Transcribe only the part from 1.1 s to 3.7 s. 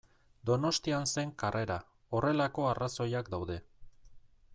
zen karrera, horrelako arrazoiak daude.